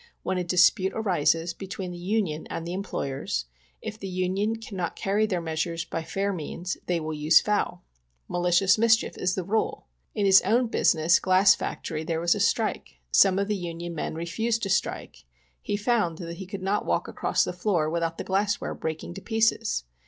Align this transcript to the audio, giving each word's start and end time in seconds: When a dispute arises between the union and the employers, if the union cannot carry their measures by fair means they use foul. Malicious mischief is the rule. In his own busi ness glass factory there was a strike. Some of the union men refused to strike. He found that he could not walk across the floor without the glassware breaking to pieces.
When 0.23 0.39
a 0.39 0.43
dispute 0.43 0.93
arises 0.95 1.53
between 1.53 1.91
the 1.91 1.97
union 1.99 2.47
and 2.49 2.65
the 2.65 2.73
employers, 2.73 3.45
if 3.83 3.99
the 3.99 4.07
union 4.07 4.55
cannot 4.55 4.95
carry 4.95 5.27
their 5.27 5.41
measures 5.41 5.85
by 5.85 6.01
fair 6.01 6.33
means 6.33 6.75
they 6.87 6.99
use 6.99 7.39
foul. 7.39 7.83
Malicious 8.27 8.79
mischief 8.79 9.15
is 9.15 9.35
the 9.35 9.43
rule. 9.43 9.85
In 10.15 10.25
his 10.25 10.41
own 10.41 10.69
busi 10.69 10.95
ness 10.95 11.19
glass 11.19 11.53
factory 11.53 12.03
there 12.03 12.19
was 12.19 12.33
a 12.33 12.39
strike. 12.39 12.99
Some 13.11 13.37
of 13.37 13.47
the 13.47 13.55
union 13.55 13.93
men 13.93 14.15
refused 14.15 14.63
to 14.63 14.69
strike. 14.71 15.23
He 15.61 15.77
found 15.77 16.17
that 16.17 16.37
he 16.37 16.47
could 16.47 16.63
not 16.63 16.83
walk 16.87 17.07
across 17.07 17.43
the 17.43 17.53
floor 17.53 17.87
without 17.87 18.17
the 18.17 18.23
glassware 18.23 18.73
breaking 18.73 19.13
to 19.13 19.21
pieces. 19.21 19.83